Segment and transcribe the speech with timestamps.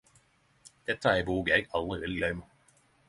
[0.87, 2.49] Dette er ei bok eg aldri vil gløyme.